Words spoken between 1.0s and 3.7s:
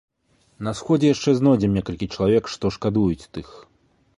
яшчэ знойдзем некалькі чалавек, што шкадуюць тых.